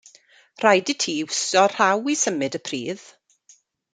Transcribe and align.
Rhaid 0.63 0.87
i 0.93 0.95
ti 1.03 1.13
iwsio 1.25 1.65
rhaw 1.75 2.09
i 2.13 2.17
symud 2.23 2.59
y 2.61 2.61
pridd. 2.71 3.03